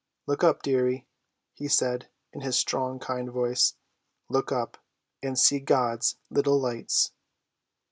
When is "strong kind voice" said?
2.57-3.75